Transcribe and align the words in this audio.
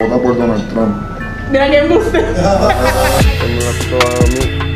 Vota 0.00 0.22
por 0.22 0.38
Donald 0.38 0.68
Trump. 0.68 0.94
Mira 1.50 1.68
que 1.68 1.78
embuste. 1.78 2.22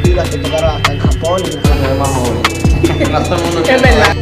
Mira, 0.03 0.25
que 0.25 0.35
en 0.35 0.99
Japón 0.99 1.43
y 1.45 1.49
Es 3.71 3.83
verdad. 3.83 4.17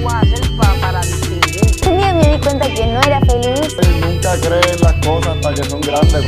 Un 1.89 1.97
día 1.97 2.13
me 2.13 2.29
di 2.29 2.39
cuenta 2.43 2.67
que 2.75 2.87
no 2.87 3.01
era 3.01 3.21
feliz. 3.21 3.77
Nunca 4.03 4.37
creen 4.43 4.81
las 4.83 4.93
cosas 5.07 5.37
hasta 5.37 5.55
que 5.55 5.65
son 5.71 5.81
grandes. 5.81 6.27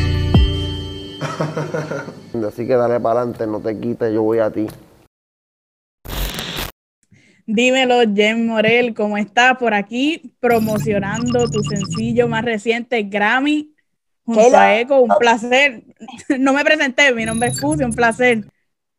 Así 2.49 2.67
que 2.67 2.75
dale 2.75 2.99
para 2.99 3.21
adelante, 3.21 3.47
no 3.47 3.61
te 3.61 3.79
quites, 3.79 4.11
yo 4.11 4.23
voy 4.23 4.39
a 4.39 4.51
ti. 4.51 4.69
Dímelo, 7.45 8.01
Jen 8.15 8.47
Morel, 8.47 8.95
¿cómo 8.95 9.19
estás 9.19 9.59
por 9.59 9.75
aquí 9.75 10.35
promocionando 10.41 11.47
tu 11.51 11.63
sencillo 11.63 12.27
más 12.27 12.43
reciente, 12.43 13.03
Grammy, 13.03 13.73
Eco? 14.27 15.01
Un 15.01 15.15
placer. 15.19 15.85
No 16.39 16.53
me 16.53 16.65
presenté, 16.65 17.13
mi 17.13 17.25
nombre 17.25 17.49
es 17.49 17.61
Cusi, 17.61 17.85
un 17.85 17.93
placer. 17.93 18.45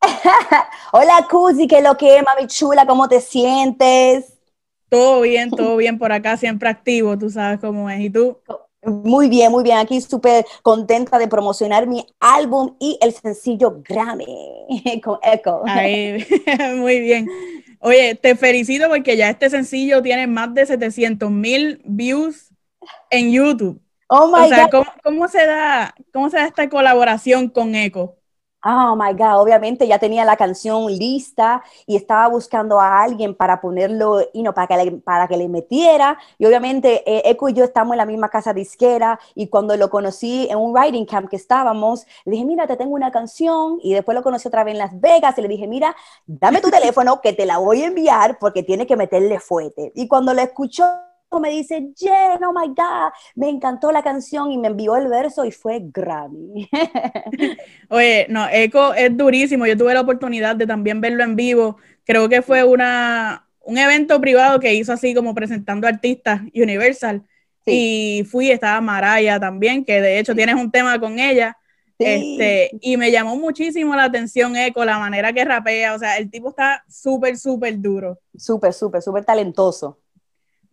Hola, 0.92 1.26
Cusi, 1.30 1.66
¿qué 1.66 1.78
es 1.78 1.84
lo 1.84 1.96
que 1.96 2.16
es, 2.16 2.22
mami 2.22 2.46
chula? 2.46 2.86
¿Cómo 2.86 3.08
te 3.08 3.20
sientes? 3.20 4.38
Todo 4.88 5.22
bien, 5.22 5.50
todo 5.50 5.76
bien 5.76 5.98
por 5.98 6.12
acá, 6.12 6.36
siempre 6.36 6.68
activo, 6.68 7.18
tú 7.18 7.28
sabes 7.28 7.60
cómo 7.60 7.90
es. 7.90 8.00
¿Y 8.00 8.10
tú? 8.10 8.38
Muy 8.84 9.28
bien, 9.28 9.50
muy 9.50 9.64
bien. 9.64 9.78
Aquí 9.78 10.00
súper 10.00 10.44
contenta 10.62 11.18
de 11.18 11.26
promocionar 11.26 11.86
mi 11.86 12.06
álbum 12.20 12.76
y 12.78 12.98
el 13.00 13.12
sencillo 13.12 13.82
Grammy 13.82 14.26
con 15.04 15.18
Echo. 15.22 15.62
Ahí, 15.66 16.24
muy 16.76 17.00
bien. 17.00 17.28
Oye, 17.80 18.14
te 18.14 18.36
felicito 18.36 18.88
porque 18.88 19.16
ya 19.16 19.30
este 19.30 19.50
sencillo 19.50 20.02
tiene 20.02 20.26
más 20.26 20.54
de 20.54 20.66
700 20.66 21.30
mil 21.30 21.82
views 21.84 22.50
en 23.10 23.32
YouTube. 23.32 23.83
Oh 24.10 24.26
my 24.30 24.42
O 24.42 24.44
sea, 24.46 24.68
God. 24.68 24.70
¿cómo, 24.70 24.86
cómo 25.02 25.28
se 25.28 25.46
da, 25.46 25.94
¿cómo 26.12 26.30
se 26.30 26.36
da 26.38 26.46
esta 26.46 26.68
colaboración 26.68 27.48
con 27.48 27.74
Eco? 27.74 28.18
Oh 28.66 28.96
my 28.96 29.12
God, 29.12 29.42
obviamente 29.42 29.86
ya 29.86 29.98
tenía 29.98 30.24
la 30.24 30.38
canción 30.38 30.86
lista 30.90 31.62
y 31.86 31.96
estaba 31.96 32.28
buscando 32.28 32.80
a 32.80 33.02
alguien 33.02 33.34
para 33.34 33.60
ponerlo, 33.60 34.22
you 34.32 34.40
know, 34.40 34.54
para, 34.54 34.66
que 34.66 34.76
le, 34.86 34.92
para 34.92 35.28
que 35.28 35.36
le 35.36 35.48
metiera. 35.50 36.18
Y 36.38 36.46
obviamente 36.46 37.02
eh, 37.06 37.20
Eco 37.26 37.50
y 37.50 37.52
yo 37.52 37.62
estamos 37.64 37.92
en 37.92 37.98
la 37.98 38.06
misma 38.06 38.30
casa 38.30 38.54
disquera 38.54 39.20
y 39.34 39.48
cuando 39.48 39.76
lo 39.76 39.90
conocí 39.90 40.48
en 40.50 40.56
un 40.56 40.72
writing 40.72 41.04
camp 41.04 41.28
que 41.28 41.36
estábamos, 41.36 42.06
le 42.24 42.32
dije, 42.32 42.46
mira, 42.46 42.66
te 42.66 42.76
tengo 42.78 42.94
una 42.94 43.10
canción 43.12 43.78
y 43.82 43.92
después 43.92 44.14
lo 44.14 44.22
conocí 44.22 44.48
otra 44.48 44.64
vez 44.64 44.72
en 44.72 44.78
Las 44.78 44.98
Vegas 44.98 45.36
y 45.36 45.42
le 45.42 45.48
dije, 45.48 45.66
mira, 45.66 45.94
dame 46.26 46.62
tu 46.62 46.70
teléfono 46.70 47.20
que 47.20 47.34
te 47.34 47.44
la 47.44 47.58
voy 47.58 47.82
a 47.82 47.86
enviar 47.88 48.38
porque 48.38 48.62
tiene 48.62 48.86
que 48.86 48.96
meterle 48.96 49.40
fuerte. 49.40 49.92
Y 49.94 50.08
cuando 50.08 50.32
lo 50.32 50.40
escuchó, 50.40 50.84
me 51.40 51.50
dice, 51.50 51.90
Jen, 51.96 52.44
oh 52.44 52.52
my 52.52 52.68
God, 52.68 53.12
me 53.34 53.48
encantó 53.48 53.92
la 53.92 54.02
canción 54.02 54.50
y 54.50 54.58
me 54.58 54.68
envió 54.68 54.96
el 54.96 55.08
verso 55.08 55.44
y 55.44 55.52
fue 55.52 55.80
Grammy. 55.82 56.68
Oye, 57.88 58.26
no, 58.28 58.48
Eco 58.50 58.94
es 58.94 59.16
durísimo. 59.16 59.66
Yo 59.66 59.76
tuve 59.76 59.94
la 59.94 60.00
oportunidad 60.00 60.56
de 60.56 60.66
también 60.66 61.00
verlo 61.00 61.24
en 61.24 61.36
vivo. 61.36 61.76
Creo 62.04 62.28
que 62.28 62.42
fue 62.42 62.64
una, 62.64 63.46
un 63.60 63.78
evento 63.78 64.20
privado 64.20 64.60
que 64.60 64.74
hizo 64.74 64.92
así 64.92 65.14
como 65.14 65.34
presentando 65.34 65.86
artistas 65.86 66.42
Universal. 66.54 67.22
Y 67.66 68.24
fui, 68.30 68.50
estaba 68.50 68.80
Maraya 68.80 69.40
también, 69.40 69.84
que 69.84 70.00
de 70.00 70.18
hecho 70.18 70.34
tienes 70.34 70.54
un 70.56 70.70
tema 70.70 71.00
con 71.00 71.18
ella. 71.18 71.56
Sí. 71.98 72.04
Este, 72.06 72.70
y 72.80 72.96
me 72.96 73.10
llamó 73.10 73.36
muchísimo 73.36 73.94
la 73.94 74.04
atención 74.04 74.56
Eco, 74.56 74.84
la 74.84 74.98
manera 74.98 75.32
que 75.32 75.44
rapea. 75.44 75.94
O 75.94 75.98
sea, 75.98 76.18
el 76.18 76.30
tipo 76.30 76.50
está 76.50 76.84
súper, 76.88 77.38
súper 77.38 77.80
duro. 77.80 78.18
Súper, 78.36 78.72
súper, 78.72 79.00
súper 79.00 79.24
talentoso. 79.24 79.98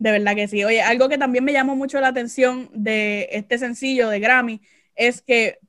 De 0.01 0.09
verdad 0.09 0.35
que 0.35 0.47
sí. 0.47 0.63
Oye, 0.63 0.81
algo 0.81 1.09
que 1.09 1.19
también 1.19 1.43
me 1.43 1.53
llamó 1.53 1.75
mucho 1.75 2.01
la 2.01 2.07
atención 2.07 2.71
de 2.73 3.29
este 3.33 3.59
sencillo 3.59 4.09
de 4.09 4.19
Grammy 4.19 4.59
es 4.95 5.21
que 5.21 5.59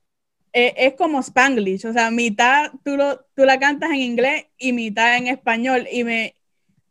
eh, 0.53 0.73
es 0.75 0.95
como 0.95 1.19
Spanglish, 1.19 1.85
o 1.85 1.93
sea, 1.93 2.09
mitad 2.09 2.71
tú, 2.83 2.97
lo, 2.97 3.19
tú 3.35 3.45
la 3.45 3.59
cantas 3.59 3.91
en 3.91 3.97
inglés 3.97 4.47
y 4.57 4.73
mitad 4.73 5.17
en 5.17 5.27
español. 5.27 5.87
Y 5.91 6.03
me, 6.03 6.35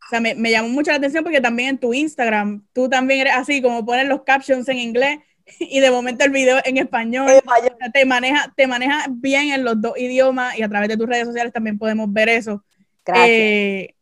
o 0.05 0.09
sea, 0.09 0.21
me, 0.21 0.35
me 0.35 0.51
llamó 0.51 0.69
mucho 0.69 0.91
la 0.91 0.97
atención 0.97 1.25
porque 1.25 1.41
también 1.41 1.67
en 1.71 1.77
tu 1.79 1.93
Instagram 1.93 2.65
tú 2.71 2.87
también 2.87 3.19
eres 3.19 3.33
así, 3.35 3.61
como 3.61 3.85
pones 3.85 4.07
los 4.07 4.23
captions 4.23 4.69
en 4.69 4.77
inglés 4.77 5.19
y 5.59 5.81
de 5.81 5.91
momento 5.91 6.23
el 6.23 6.31
video 6.31 6.61
en 6.63 6.77
español. 6.77 7.29
En 7.29 7.35
español. 7.35 7.73
O 7.73 7.77
sea, 7.77 7.91
te 7.91 8.05
maneja, 8.05 8.53
te 8.55 8.67
maneja 8.67 9.05
bien 9.09 9.51
en 9.51 9.65
los 9.65 9.81
dos 9.81 9.97
idiomas 9.97 10.57
y 10.57 10.63
a 10.63 10.69
través 10.69 10.87
de 10.87 10.95
tus 10.95 11.09
redes 11.09 11.27
sociales 11.27 11.51
también 11.51 11.77
podemos 11.77 12.09
ver 12.13 12.29
eso. 12.29 12.63
Gracias. 13.03 13.27
Eh, 13.29 13.95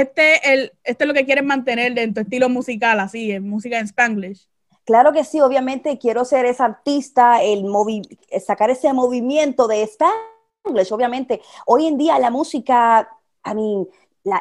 este, 0.00 0.52
el, 0.52 0.72
este 0.82 1.04
es 1.04 1.08
lo 1.08 1.14
que 1.14 1.24
quieres 1.24 1.44
mantener 1.44 1.98
en 1.98 2.12
tu 2.14 2.20
estilo 2.20 2.48
musical, 2.48 3.00
así, 3.00 3.32
en 3.32 3.48
música 3.48 3.78
en 3.78 3.86
Spanglish. 3.86 4.48
Claro 4.84 5.12
que 5.12 5.24
sí, 5.24 5.40
obviamente 5.40 5.98
quiero 5.98 6.24
ser 6.24 6.44
esa 6.46 6.66
artista, 6.66 7.42
el 7.42 7.64
movi- 7.64 8.18
sacar 8.44 8.70
ese 8.70 8.92
movimiento 8.92 9.66
de 9.66 9.82
Spanglish, 9.84 10.92
obviamente. 10.92 11.40
Hoy 11.66 11.86
en 11.86 11.96
día 11.96 12.18
la 12.18 12.30
música, 12.30 13.08
I 13.46 13.54
mean, 13.54 13.86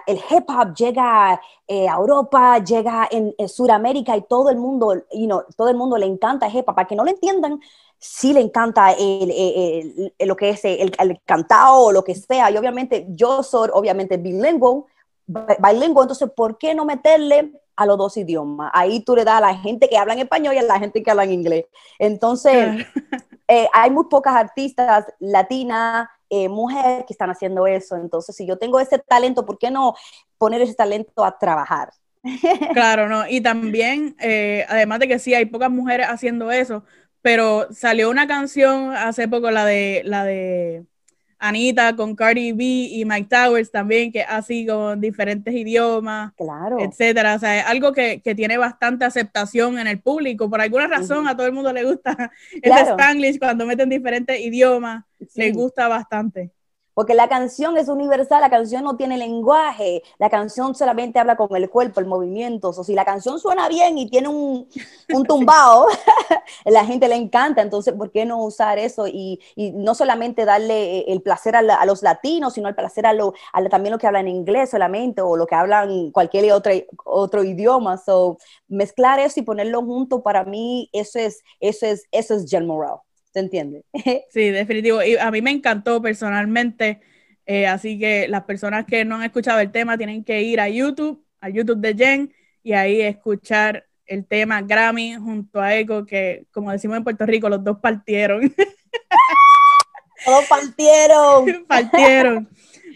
el 0.08 0.18
hip 0.30 0.50
hop 0.50 0.74
llega 0.76 1.40
eh, 1.68 1.88
a 1.88 1.96
Europa, 1.96 2.58
llega 2.64 3.08
en, 3.12 3.34
en 3.38 3.50
Sudamérica 3.50 4.16
y 4.18 4.22
todo 4.24 4.50
el 4.50 4.58
mundo, 4.58 4.96
you 5.12 5.26
know, 5.28 5.44
todo 5.56 5.70
el 5.70 5.76
mundo 5.76 5.98
le 5.98 6.06
encanta 6.06 6.48
el 6.48 6.56
hip 6.56 6.68
hop. 6.68 6.76
Para 6.76 6.88
que 6.88 6.96
no 6.96 7.04
lo 7.04 7.12
entiendan, 7.12 7.60
sí 7.98 8.34
le 8.34 8.42
encanta 8.42 8.92
el, 8.94 9.30
el- 9.32 10.14
el- 10.18 10.28
lo 10.28 10.36
que 10.36 10.50
es 10.50 10.62
el, 10.66 10.92
cantado 11.26 11.86
o 11.86 11.92
lo 11.92 12.04
que 12.04 12.16
sea. 12.16 12.50
Y 12.52 12.58
obviamente 12.58 13.06
yo 13.10 13.44
soy, 13.44 13.70
obviamente, 13.74 14.18
bilingüe, 14.18 14.76
bi- 14.76 14.93
bilingüe, 15.28 16.04
entonces, 16.04 16.30
¿por 16.36 16.58
qué 16.58 16.74
no 16.74 16.86
meterle 16.86 17.54
a 17.76 17.86
los 17.86 17.98
dos 17.98 18.18
idiomas? 18.18 18.72
Ahí 18.74 19.02
tú 19.02 19.16
le 19.16 19.24
das 19.24 19.36
a 19.36 19.42
la 19.42 19.56
gente 19.56 19.88
que 19.88 19.98
habla 19.98 20.14
en 20.14 20.20
español 20.20 20.56
y 20.56 20.58
a 20.58 20.64
la 20.64 20.80
gente 20.80 21.02
que 21.02 21.12
habla 21.12 21.24
en 21.24 21.34
inglés. 21.34 21.66
Entonces, 22.00 22.86
eh, 23.48 23.68
hay 23.74 23.92
muy 23.92 24.06
pocas 24.06 24.36
artistas 24.36 25.06
latinas, 25.20 26.08
eh, 26.30 26.50
mujeres 26.50 27.06
que 27.06 27.14
están 27.14 27.30
haciendo 27.30 27.68
eso. 27.68 27.96
Entonces, 27.96 28.36
si 28.36 28.46
yo 28.46 28.58
tengo 28.58 28.80
ese 28.80 29.00
talento, 29.00 29.46
¿por 29.46 29.58
qué 29.58 29.70
no 29.70 29.96
poner 30.38 30.62
ese 30.62 30.74
talento 30.74 31.24
a 31.24 31.38
trabajar? 31.38 31.92
Claro, 32.74 33.10
no. 33.10 33.28
Y 33.28 33.42
también, 33.42 34.16
eh, 34.20 34.66
además 34.70 35.00
de 35.00 35.08
que 35.08 35.20
sí, 35.20 35.34
hay 35.34 35.46
pocas 35.46 35.70
mujeres 35.70 36.08
haciendo 36.10 36.52
eso, 36.52 36.84
pero 37.22 37.68
salió 37.72 38.10
una 38.10 38.28
canción 38.28 38.96
hace 38.96 39.28
poco, 39.28 39.52
la 39.52 39.66
de, 39.66 40.02
la 40.06 40.24
de 40.24 40.86
Anita 41.46 41.94
con 41.94 42.16
Cardi 42.16 42.54
B 42.54 42.64
y 42.64 43.04
Mike 43.04 43.28
Towers 43.30 43.70
también, 43.70 44.14
que 44.14 44.22
así 44.22 44.66
con 44.66 45.02
diferentes 45.02 45.54
idiomas. 45.54 46.32
Claro. 46.38 46.80
etcétera. 46.80 47.36
O 47.36 47.40
sea, 47.40 47.60
es 47.60 47.66
algo 47.66 47.92
que, 47.92 48.22
que 48.22 48.34
tiene 48.34 48.58
bastante 48.58 49.04
aceptación 49.04 49.78
en 49.78 49.88
el 49.88 50.00
público. 50.00 50.50
Por 50.50 50.62
alguna 50.62 50.88
razón, 50.88 51.28
a 51.28 51.36
todo 51.36 51.46
el 51.46 51.52
mundo 51.52 51.74
le 51.74 51.84
gusta 51.84 52.32
el. 52.62 52.72
Spanglish 52.72 53.40
cuando 53.40 53.66
meten 53.66 53.90
diferentes 53.90 54.40
idiomas. 54.40 55.04
Sí. 55.20 55.42
Les 55.42 55.54
gusta 55.54 55.90
bastante. 55.90 56.52
Porque 56.94 57.14
la 57.16 57.28
canción 57.28 57.78
es 57.78 57.88
universal, 57.90 58.42
la 58.42 58.50
canción 58.50 58.84
no 58.84 58.96
tiene 58.98 59.18
lenguaje, 59.18 60.04
la 60.20 60.30
canción 60.30 60.76
solamente 60.76 61.20
habla 61.20 61.36
con 61.36 61.56
el 61.56 61.70
cuerpo, 61.70 62.00
el 62.00 62.06
movimiento. 62.06 62.70
O 62.70 62.84
si 62.84 62.94
la 62.94 63.06
canción 63.06 63.40
suena 63.40 63.68
bien 63.70 63.98
y 63.98 64.10
tiene 64.10 64.28
un, 64.30 64.68
un 65.10 65.26
tumbao, 65.28 65.88
la 66.66 66.86
gente 66.86 67.08
le 67.08 67.16
encanta. 67.16 67.62
Entonces, 67.62 67.94
¿por 67.94 68.12
qué 68.12 68.26
no 68.26 68.44
usar 68.44 68.78
eso? 68.80 69.08
Y, 69.08 69.40
y 69.56 69.72
no 69.72 69.96
solamente 69.96 70.46
darle 70.46 71.00
eh, 71.00 71.06
el 71.08 71.22
placer 71.22 71.56
a, 71.56 71.62
la- 71.62 71.76
a 71.76 71.86
los 71.86 72.02
latinos, 72.04 72.54
sino 72.54 72.70
el 72.70 72.76
placer 72.76 73.06
a, 73.06 73.14
lo, 73.14 73.34
a 73.54 73.64
también 73.70 73.92
lo 73.94 73.98
que 74.00 74.08
hablan 74.08 74.28
inglés 74.28 74.70
solamente 74.72 75.22
o 75.22 75.36
lo 75.38 75.48
que 75.48 75.56
hablan 75.56 76.12
cualquier 76.12 76.52
otro, 76.54 76.72
otro 77.06 77.44
idioma. 77.44 77.98
So, 77.98 78.38
mezclar 78.68 79.20
eso 79.20 79.40
y 79.40 79.44
ponerlo 79.44 79.82
junto, 79.84 80.22
para 80.24 80.44
mí, 80.44 80.90
eso 80.94 81.20
es, 81.20 81.44
eso 81.60 81.86
es, 81.86 82.06
eso 82.12 82.36
es 82.36 82.50
Jen 82.50 82.66
Morel. 82.68 82.98
¿Se 83.34 83.40
entiende? 83.40 83.84
Sí, 84.30 84.50
definitivo. 84.50 85.04
Y 85.04 85.18
a 85.18 85.32
mí 85.32 85.42
me 85.42 85.52
encantó 85.52 86.02
personalmente. 86.02 87.02
eh, 87.46 87.68
así 87.68 88.00
que 88.00 88.28
las 88.28 88.44
personas 88.44 88.86
que 88.86 89.04
no 89.06 89.16
han 89.16 89.24
escuchado 89.24 89.60
el 89.60 89.72
tema 89.72 89.98
tienen 89.98 90.24
que 90.24 90.42
ir 90.44 90.60
a 90.62 90.70
YouTube, 90.70 91.26
a 91.42 91.50
YouTube 91.50 91.80
de 91.80 91.94
Jen, 91.96 92.34
y 92.64 92.74
ahí 92.74 93.02
escuchar 93.02 93.86
el 94.06 94.26
tema 94.26 94.62
Grammy 94.62 95.16
junto 95.16 95.60
a 95.62 95.76
Echo, 95.76 96.06
que 96.06 96.46
como 96.52 96.72
decimos 96.72 96.98
en 96.98 97.04
Puerto 97.04 97.26
Rico, 97.26 97.50
los 97.50 97.64
dos 97.64 97.80
partieron. 97.80 98.54
Todos 100.26 100.46
partieron. 100.48 101.66
partieron. 101.68 102.50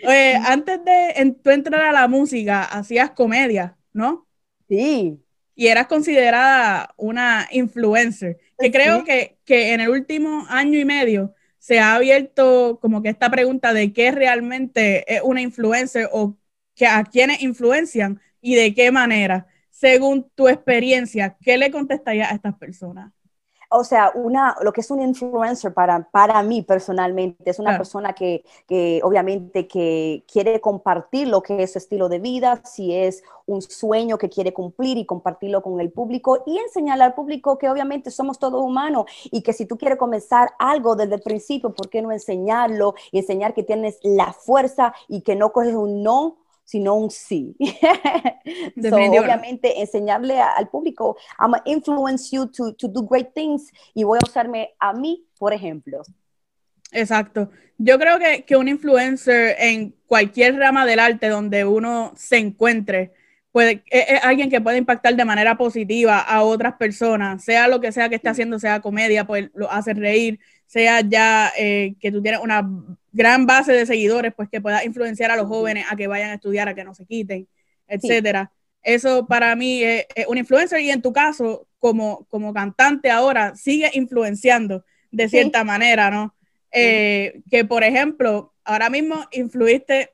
Oye, 0.05 0.35
antes 0.45 0.83
de 0.85 1.09
en- 1.17 1.35
tú 1.41 1.49
entrar 1.49 1.81
a 1.81 1.91
la 1.91 2.07
música, 2.07 2.63
hacías 2.63 3.11
comedia, 3.11 3.77
¿no? 3.93 4.27
Sí. 4.69 5.19
y 5.55 5.67
eras 5.67 5.87
considerada 5.87 6.93
una 6.97 7.47
influencer, 7.51 8.37
que 8.57 8.71
creo 8.71 9.03
que, 9.03 9.37
que 9.45 9.73
en 9.73 9.81
el 9.81 9.89
último 9.89 10.45
año 10.49 10.79
y 10.79 10.85
medio 10.85 11.33
se 11.59 11.79
ha 11.79 11.95
abierto 11.95 12.79
como 12.81 13.01
que 13.01 13.09
esta 13.09 13.29
pregunta 13.29 13.73
de 13.73 13.93
qué 13.93 14.11
realmente 14.11 15.15
es 15.15 15.21
una 15.23 15.41
influencer 15.41 16.09
o 16.11 16.37
que 16.75 16.87
a 16.87 17.03
quiénes 17.03 17.41
influencian 17.41 18.21
y 18.41 18.55
de 18.55 18.73
qué 18.73 18.91
manera. 18.91 19.47
Según 19.69 20.29
tu 20.35 20.47
experiencia, 20.47 21.37
¿qué 21.41 21.57
le 21.57 21.71
contestarías 21.71 22.31
a 22.31 22.35
estas 22.35 22.57
personas? 22.57 23.11
O 23.69 23.83
sea, 23.83 24.11
una, 24.15 24.55
lo 24.61 24.71
que 24.71 24.81
es 24.81 24.91
un 24.91 25.01
influencer 25.01 25.73
para, 25.73 26.09
para 26.09 26.41
mí 26.43 26.61
personalmente, 26.61 27.49
es 27.49 27.59
una 27.59 27.77
persona 27.77 28.13
que, 28.13 28.45
que 28.67 29.01
obviamente 29.03 29.67
que 29.67 30.23
quiere 30.31 30.61
compartir 30.61 31.27
lo 31.27 31.41
que 31.41 31.63
es 31.63 31.73
su 31.73 31.77
estilo 31.77 32.07
de 32.09 32.19
vida, 32.19 32.61
si 32.63 32.93
es 32.95 33.23
un 33.45 33.61
sueño 33.61 34.17
que 34.17 34.29
quiere 34.29 34.53
cumplir 34.53 34.97
y 34.97 35.05
compartirlo 35.05 35.61
con 35.61 35.79
el 35.79 35.91
público 35.91 36.43
y 36.45 36.57
enseñarle 36.57 37.05
al 37.05 37.13
público 37.13 37.57
que 37.57 37.69
obviamente 37.69 38.11
somos 38.11 38.39
todos 38.39 38.61
humanos 38.61 39.05
y 39.31 39.41
que 39.41 39.53
si 39.53 39.65
tú 39.65 39.77
quieres 39.77 39.97
comenzar 39.97 40.51
algo 40.59 40.95
desde 40.95 41.15
el 41.15 41.21
principio, 41.21 41.73
¿por 41.73 41.89
qué 41.89 42.01
no 42.01 42.11
enseñarlo 42.11 42.95
y 43.11 43.19
enseñar 43.19 43.53
que 43.53 43.63
tienes 43.63 43.99
la 44.03 44.33
fuerza 44.33 44.93
y 45.07 45.21
que 45.21 45.35
no 45.35 45.51
coges 45.51 45.75
un 45.75 46.03
no? 46.03 46.37
Sino 46.67 46.95
un 46.95 47.09
sí. 47.09 47.55
so, 48.89 48.97
obviamente, 48.97 49.79
enseñarle 49.79 50.41
a- 50.41 50.51
al 50.51 50.67
público, 50.67 51.15
I'm 51.39 51.51
gonna 51.51 51.63
influence 51.65 52.29
you 52.35 52.47
to, 52.47 52.73
to 52.73 52.89
do 52.89 53.03
great 53.03 53.33
things 53.33 53.71
y 53.93 54.03
voy 54.03 54.19
a 54.21 54.27
usarme 54.27 54.75
a 54.77 54.91
mí, 54.91 55.25
por 55.39 55.53
ejemplo. 55.53 56.01
Exacto. 56.91 57.49
Yo 57.77 57.97
creo 57.97 58.19
que, 58.19 58.43
que 58.43 58.57
un 58.57 58.67
influencer 58.67 59.55
en 59.59 59.95
cualquier 60.07 60.57
rama 60.57 60.85
del 60.85 60.99
arte 60.99 61.29
donde 61.29 61.63
uno 61.63 62.11
se 62.17 62.37
encuentre, 62.37 63.13
puede, 63.53 63.83
es, 63.89 64.05
es 64.09 64.23
alguien 64.25 64.49
que 64.49 64.59
puede 64.59 64.77
impactar 64.77 65.15
de 65.15 65.23
manera 65.23 65.57
positiva 65.57 66.19
a 66.19 66.43
otras 66.43 66.73
personas, 66.75 67.45
sea 67.45 67.69
lo 67.69 67.79
que 67.79 67.93
sea 67.93 68.09
que 68.09 68.15
esté 68.15 68.27
haciendo, 68.27 68.59
sea 68.59 68.81
comedia, 68.81 69.25
pues 69.25 69.49
lo 69.53 69.71
hace 69.71 69.93
reír, 69.93 70.39
sea 70.67 71.01
ya 71.01 71.51
eh, 71.57 71.95
que 71.99 72.11
tú 72.11 72.21
tienes 72.21 72.41
una 72.41 72.69
gran 73.11 73.45
base 73.47 73.73
de 73.73 73.85
seguidores, 73.85 74.33
pues 74.35 74.47
que 74.49 74.61
pueda 74.61 74.83
influenciar 74.85 75.31
a 75.31 75.35
los 75.35 75.47
jóvenes 75.47 75.85
a 75.89 75.95
que 75.95 76.05
vayan 76.07 76.29
a 76.29 76.35
estudiar, 76.35 76.67
a 76.69 76.75
que 76.75 76.83
no 76.83 76.93
se 76.93 77.05
quiten, 77.05 77.47
etcétera. 77.87 78.51
Eso 78.83 79.25
para 79.27 79.55
mí 79.55 79.81
es, 79.83 80.05
es 80.13 80.27
un 80.27 80.37
influencer 80.37 80.79
y 80.81 80.91
en 80.91 81.01
tu 81.01 81.11
caso, 81.11 81.67
como, 81.79 82.25
como 82.29 82.53
cantante 82.53 83.09
ahora, 83.09 83.55
sigue 83.55 83.89
influenciando 83.93 84.85
de 85.11 85.23
Sí. 85.29 85.37
cierta 85.37 85.63
manera, 85.63 86.11
¿no? 86.11 86.35
Eh, 86.71 87.41
que 87.49 87.65
por 87.65 87.83
ejemplo, 87.83 88.53
ahora 88.63 88.89
mismo 88.89 89.25
influiste, 89.31 90.11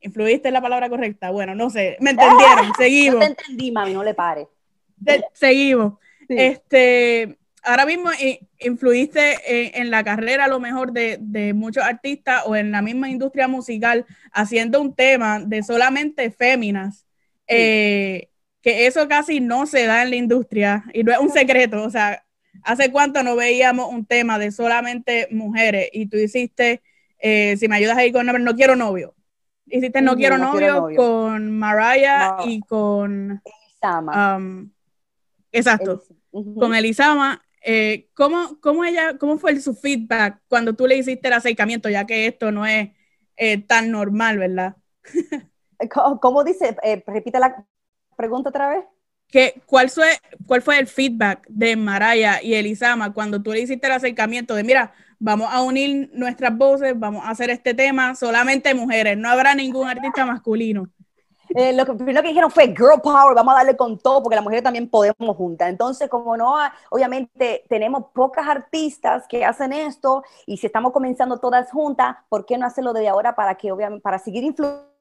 influiste 0.00 0.48
en 0.48 0.54
la 0.54 0.62
palabra 0.62 0.88
correcta. 0.88 1.30
Bueno, 1.30 1.54
no 1.54 1.70
sé, 1.70 1.96
me 2.00 2.10
entendieron, 2.10 2.68
No 2.68 2.74
seguimos, 2.78 3.20
te 3.20 3.26
entendí, 3.26 3.72
mami, 3.72 3.92
no 3.92 4.02
le 4.04 4.14
pare. 4.14 4.48
seguimos. 5.34 5.94
Sí. 6.28 6.34
Este, 6.38 7.36
ahora 7.62 7.86
mismo 7.86 8.10
i- 8.12 8.40
influiste 8.58 9.36
en, 9.46 9.82
en 9.82 9.90
la 9.90 10.02
carrera 10.04 10.44
a 10.44 10.48
lo 10.48 10.60
mejor 10.60 10.92
de, 10.92 11.18
de 11.20 11.54
muchos 11.54 11.84
artistas 11.84 12.42
o 12.46 12.56
en 12.56 12.70
la 12.72 12.82
misma 12.82 13.08
industria 13.08 13.48
musical 13.48 14.04
haciendo 14.32 14.80
un 14.80 14.94
tema 14.94 15.40
de 15.40 15.62
solamente 15.62 16.30
féminas, 16.30 17.06
eh, 17.46 18.28
que 18.62 18.86
eso 18.86 19.08
casi 19.08 19.40
no 19.40 19.66
se 19.66 19.86
da 19.86 20.02
en 20.02 20.10
la 20.10 20.16
industria 20.16 20.84
y 20.92 21.02
no 21.04 21.12
es 21.12 21.18
un 21.18 21.30
secreto, 21.30 21.82
o 21.82 21.90
sea, 21.90 22.24
¿hace 22.62 22.90
cuánto 22.92 23.22
no 23.22 23.34
veíamos 23.36 23.88
un 23.92 24.06
tema 24.06 24.38
de 24.38 24.50
solamente 24.52 25.28
mujeres 25.30 25.88
y 25.92 26.06
tú 26.06 26.16
hiciste, 26.16 26.82
eh, 27.18 27.56
si 27.58 27.68
me 27.68 27.76
ayudas 27.76 27.96
ahí 27.96 28.12
con 28.12 28.26
nombre, 28.26 28.42
no 28.42 28.54
quiero 28.54 28.76
novio? 28.76 29.14
Hiciste 29.66 30.02
no, 30.02 30.16
quiero, 30.16 30.36
No 30.38 30.46
novio 30.52 30.58
quiero 30.58 30.80
novio. 30.80 30.96
con 30.96 31.58
Mariah 31.58 32.36
No. 32.38 32.46
y 32.48 32.60
con... 32.60 33.42
Sama. 33.80 34.36
um, 34.36 34.70
exacto 35.50 36.02
Elis- 36.02 36.16
Ujú. 36.30 36.54
con 36.60 36.74
Elisama, 36.74 37.42
eh, 37.64 38.08
¿cómo, 38.14 38.58
cómo 38.60 38.84
ella, 38.84 39.16
¿cómo 39.18 39.38
fue 39.38 39.58
su 39.60 39.74
feedback 39.74 40.40
cuando 40.48 40.74
tú 40.74 40.86
le 40.86 40.96
hiciste 40.96 41.28
el 41.28 41.34
acercamiento, 41.34 41.88
ya 41.88 42.06
que 42.06 42.26
esto 42.26 42.50
no 42.50 42.66
es 42.66 42.90
eh, 43.36 43.58
tan 43.58 43.90
normal, 43.90 44.38
¿verdad? 44.38 44.76
¿Cómo, 45.90 46.20
cómo 46.20 46.44
dice? 46.44 46.76
Eh, 46.82 47.02
repite 47.06 47.38
la 47.38 47.64
pregunta 48.16 48.50
otra 48.50 48.70
vez. 48.70 48.84
¿Qué, 49.28 49.62
cuál, 49.66 49.88
fue, 49.88 50.08
¿Cuál 50.46 50.60
fue 50.60 50.78
el 50.78 50.86
feedback 50.86 51.46
de 51.48 51.74
Maraya 51.74 52.42
y 52.42 52.54
Elisama 52.54 53.14
cuando 53.14 53.42
tú 53.42 53.52
le 53.52 53.60
hiciste 53.60 53.86
el 53.86 53.94
acercamiento 53.94 54.54
de, 54.54 54.62
mira, 54.62 54.92
vamos 55.18 55.48
a 55.50 55.62
unir 55.62 56.10
nuestras 56.12 56.56
voces, 56.56 56.98
vamos 56.98 57.24
a 57.24 57.30
hacer 57.30 57.48
este 57.48 57.72
tema 57.72 58.14
solamente 58.14 58.74
mujeres, 58.74 59.16
no 59.16 59.30
habrá 59.30 59.54
ningún 59.54 59.88
artista 59.88 60.26
masculino? 60.26 60.90
Eh, 61.54 61.72
lo 61.72 61.84
que 61.86 61.94
primero 61.94 62.22
que 62.22 62.28
dijeron 62.28 62.50
fue 62.50 62.68
girl 62.68 63.00
power, 63.02 63.34
vamos 63.34 63.54
a 63.54 63.58
darle 63.58 63.76
con 63.76 63.98
todo 63.98 64.22
porque 64.22 64.36
las 64.36 64.44
mujeres 64.44 64.62
también 64.64 64.88
podemos 64.88 65.36
juntas. 65.36 65.68
Entonces, 65.68 66.08
como 66.08 66.36
no, 66.36 66.56
ha- 66.58 66.72
obviamente 66.90 67.64
tenemos 67.68 68.04
pocas 68.14 68.46
artistas 68.46 69.26
que 69.28 69.44
hacen 69.44 69.72
esto 69.72 70.22
y 70.46 70.56
si 70.58 70.66
estamos 70.66 70.92
comenzando 70.92 71.38
todas 71.38 71.70
juntas, 71.70 72.16
¿por 72.28 72.46
qué 72.46 72.58
no 72.58 72.66
hacerlo 72.66 72.92
desde 72.92 73.08
ahora 73.08 73.34
para 73.34 73.54
que 73.56 73.72
obviamente 73.72 74.02
para 74.02 74.18
seguir 74.18 74.44
influyendo, 74.44 74.91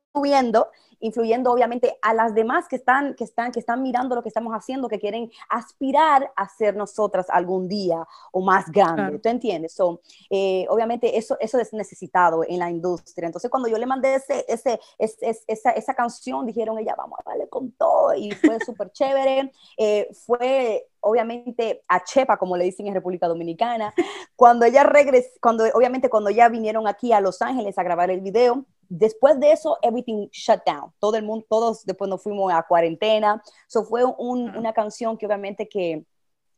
influyendo 1.04 1.52
obviamente 1.52 1.98
a 2.02 2.14
las 2.14 2.36
demás 2.36 2.68
que 2.68 2.76
están 2.76 3.16
que 3.16 3.24
están 3.24 3.52
que 3.52 3.60
están 3.60 3.82
mirando 3.82 4.14
lo 4.16 4.22
que 4.22 4.30
estamos 4.30 4.54
haciendo, 4.54 4.88
que 4.88 5.00
quieren 5.00 5.32
aspirar 5.50 6.32
a 6.36 6.48
ser 6.48 6.76
nosotras 6.76 7.28
algún 7.30 7.68
día 7.68 8.06
o 8.32 8.42
más 8.42 8.70
grande. 8.72 9.02
Claro. 9.04 9.20
¿Tú 9.22 9.30
entiendes? 9.30 9.74
So, 9.74 10.02
eh, 10.30 10.66
obviamente 10.70 11.18
eso, 11.18 11.38
eso 11.40 11.58
es 11.60 11.74
necesitado 11.74 12.44
en 12.48 12.60
la 12.60 12.70
industria. 12.70 13.26
Entonces, 13.26 13.50
cuando 13.50 13.68
yo 13.70 13.78
le 13.78 13.86
mandé 13.88 14.16
ese, 14.16 14.46
ese, 14.48 14.80
es- 15.00 15.18
es- 15.22 15.44
esa, 15.48 15.72
esa 15.72 15.94
canción, 15.96 16.46
dijeron 16.46 16.78
ella, 16.78 16.94
vamos 16.96 17.18
a 17.26 17.30
darle 17.32 17.48
con 17.50 17.72
todo, 17.72 18.14
y 18.14 18.32
fue 18.32 18.60
súper 18.60 18.92
chévere. 18.92 19.52
Eh, 19.78 20.08
fue, 20.14 20.88
obviamente, 21.00 21.84
a 21.88 22.04
Chepa, 22.04 22.38
como 22.38 22.56
le 22.58 22.66
dicen 22.66 22.86
en 22.88 22.94
República 22.94 23.28
Dominicana, 23.28 23.94
cuando 24.36 24.66
ella 24.66 24.84
regresó, 24.84 25.30
cuando, 25.42 25.64
obviamente, 25.74 26.10
cuando 26.10 26.30
ya 26.30 26.48
vinieron 26.50 26.88
aquí 26.88 27.12
a 27.12 27.22
Los 27.22 27.42
Ángeles 27.42 27.78
a 27.80 27.84
grabar 27.84 28.12
el 28.12 28.22
video, 28.22 28.66
después 28.94 29.40
de 29.40 29.52
eso, 29.54 29.78
everything 29.82 30.28
shut 30.32 30.62
down. 30.66 30.92
Todo 31.00 31.16
el 31.18 31.24
mundo, 31.24 31.46
todos 31.50 31.86
después 31.86 32.10
nos 32.10 32.22
fuimos 32.22 32.52
a 32.54 32.62
cuarentena. 32.64 33.42
So, 33.68 33.84
fue 33.84 34.04
un- 34.04 34.56
una 34.56 34.74
canción 34.74 35.18
que 35.18 35.26
obviamente 35.26 35.68
que 35.68 36.04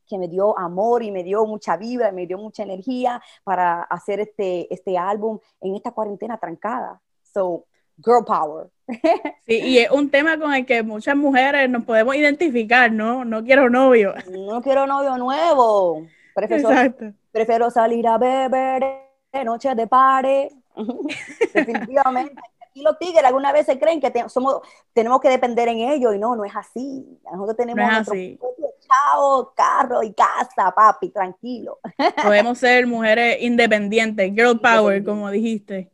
que 0.06 0.18
me 0.18 0.28
dio 0.28 0.58
amor 0.58 1.02
y 1.02 1.10
me 1.10 1.22
dio 1.24 1.46
mucha 1.46 1.78
vibra, 1.78 2.12
me 2.12 2.26
dio 2.26 2.36
mucha 2.36 2.62
energía 2.62 3.22
para 3.42 3.84
hacer 3.84 4.20
este, 4.20 4.72
este 4.72 4.98
álbum 4.98 5.38
en 5.62 5.76
esta 5.76 5.92
cuarentena 5.92 6.36
trancada. 6.36 7.00
So, 7.22 7.64
girl 7.96 8.22
power. 8.26 8.68
Sí, 9.46 9.60
y 9.62 9.78
es 9.78 9.90
un 9.90 10.10
tema 10.10 10.38
con 10.38 10.52
el 10.52 10.66
que 10.66 10.82
muchas 10.82 11.16
mujeres 11.16 11.70
nos 11.70 11.84
podemos 11.84 12.14
identificar, 12.16 12.92
¿no? 12.92 13.24
No 13.24 13.42
quiero 13.44 13.70
novio. 13.70 14.12
No 14.30 14.60
quiero 14.60 14.86
novio 14.86 15.16
nuevo. 15.16 16.02
Prefiero, 16.34 16.68
Exacto. 16.68 17.04
prefiero 17.32 17.70
salir 17.70 18.06
a 18.06 18.18
beber 18.18 18.84
de 19.32 19.44
noche 19.44 19.74
de 19.74 19.86
pare. 19.86 20.50
Definitivamente. 21.54 22.34
Y 22.74 22.82
los 22.82 22.98
tigres 22.98 23.22
alguna 23.24 23.52
vez 23.52 23.66
se 23.66 23.78
creen 23.78 24.00
que 24.00 24.10
te- 24.10 24.28
somos, 24.28 24.60
tenemos 24.92 25.20
que 25.20 25.28
depender 25.28 25.68
en 25.68 25.78
ellos 25.78 26.14
y 26.14 26.18
no, 26.18 26.34
no 26.34 26.44
es 26.44 26.54
así. 26.56 27.06
Nosotros 27.30 27.56
tenemos 27.56 27.76
No 27.76 27.90
es 27.90 28.08
nuestro 28.08 28.68
chavo, 28.80 29.52
carro 29.54 30.02
y 30.02 30.12
casa, 30.12 30.72
papi, 30.74 31.10
tranquilo. 31.10 31.78
Podemos 32.22 32.58
ser 32.58 32.86
mujeres 32.86 33.38
independientes, 33.40 34.32
girl 34.34 34.60
power, 34.60 34.96
Independiente. 34.98 35.04
como 35.04 35.30
dijiste. 35.30 35.92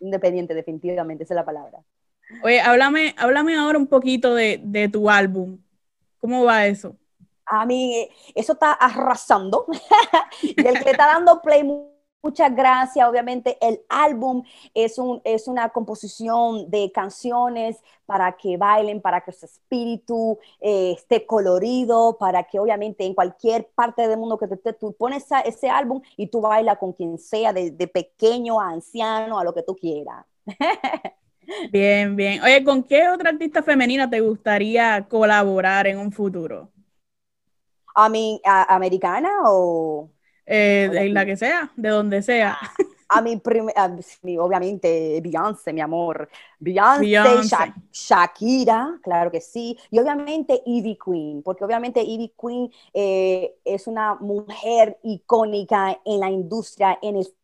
Independiente, 0.00 0.54
definitivamente, 0.54 1.24
esa 1.24 1.34
es 1.34 1.36
la 1.36 1.44
palabra. 1.44 1.80
Oye, 2.42 2.60
háblame, 2.60 3.14
háblame 3.18 3.56
ahora 3.56 3.78
un 3.78 3.86
poquito 3.86 4.34
de, 4.34 4.60
de 4.62 4.88
tu 4.88 5.10
álbum. 5.10 5.58
¿Cómo 6.20 6.44
va 6.44 6.66
eso? 6.66 6.96
A 7.46 7.66
mí 7.66 7.96
eh, 7.96 8.10
eso 8.34 8.54
está 8.54 8.72
arrasando. 8.72 9.66
y 10.42 10.66
el 10.66 10.78
que 10.78 10.84
le 10.84 10.90
está 10.92 11.06
dando 11.06 11.42
play, 11.42 11.62
mu- 12.22 12.28
muchas 12.30 12.54
gracias. 12.54 13.08
Obviamente 13.08 13.58
el 13.60 13.80
álbum 13.88 14.42
es, 14.74 14.98
un, 14.98 15.20
es 15.24 15.48
una 15.48 15.68
composición 15.70 16.70
de 16.70 16.90
canciones 16.92 17.82
para 18.06 18.32
que 18.36 18.56
bailen, 18.56 19.00
para 19.00 19.20
que 19.22 19.32
su 19.32 19.46
espíritu 19.46 20.38
eh, 20.60 20.92
esté 20.96 21.26
colorido, 21.26 22.16
para 22.18 22.44
que 22.44 22.58
obviamente 22.58 23.04
en 23.04 23.14
cualquier 23.14 23.68
parte 23.74 24.06
del 24.08 24.18
mundo 24.18 24.38
que 24.38 24.48
te, 24.48 24.56
te- 24.56 24.72
tú 24.74 24.92
pones 24.94 25.26
ese 25.44 25.68
álbum 25.70 26.00
y 26.16 26.28
tú 26.28 26.40
bailas 26.40 26.78
con 26.78 26.92
quien 26.92 27.18
sea, 27.18 27.52
de, 27.52 27.70
de 27.70 27.88
pequeño 27.88 28.60
a 28.60 28.70
anciano, 28.70 29.38
a 29.38 29.44
lo 29.44 29.54
que 29.54 29.62
tú 29.62 29.76
quieras. 29.76 30.24
Bien, 31.72 32.14
bien. 32.16 32.40
Oye, 32.42 32.62
¿con 32.64 32.82
qué 32.84 33.08
otra 33.08 33.30
artista 33.30 33.62
femenina 33.64 34.08
te 34.08 34.20
gustaría 34.20 35.06
colaborar 35.08 35.86
en 35.88 35.98
un 35.98 36.12
futuro? 36.12 36.72
A 37.94 38.08
mí, 38.08 38.40
a- 38.44 38.74
americana 38.74 39.30
o... 39.46 40.10
Eh, 40.46 40.88
de 40.92 41.08
la 41.10 41.24
que 41.24 41.36
sea, 41.36 41.70
de 41.76 41.88
donde 41.88 42.22
sea. 42.22 42.58
A 43.08 43.20
mi 43.20 43.36
prim- 43.36 43.68
a- 43.76 43.94
sí, 44.00 44.38
obviamente 44.38 45.20
Beyoncé, 45.22 45.72
mi 45.72 45.82
amor. 45.82 46.28
Beyoncé, 46.58 47.00
Beyoncé. 47.00 47.48
Sha- 47.48 47.74
Shakira, 47.92 48.98
claro 49.02 49.30
que 49.30 49.40
sí. 49.40 49.76
Y 49.90 49.98
obviamente 49.98 50.62
Ivy 50.64 50.96
Queen, 51.04 51.42
porque 51.42 51.62
obviamente 51.64 52.02
Ivy 52.02 52.32
Queen 52.40 52.70
eh, 52.94 53.54
es 53.64 53.86
una 53.86 54.14
mujer 54.14 54.98
icónica 55.02 56.00
en 56.06 56.20
la 56.20 56.30
industria, 56.30 56.98
en 57.02 57.16
este 57.16 57.34